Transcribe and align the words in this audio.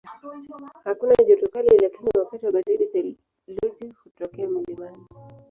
Hakuna 0.83 1.13
joto 1.27 1.47
kali 1.47 1.77
lakini 1.81 2.09
wakati 2.17 2.45
wa 2.45 2.51
baridi 2.51 2.85
theluji 2.85 3.93
hutokea 4.03 4.47
mlimani. 4.49 5.03